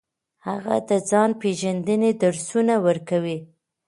هغه 0.47 0.75
د 0.89 0.91
ځان 1.09 1.29
پیژندنې 1.41 2.11
درسونه 2.23 2.73
ورکوي. 2.85 3.37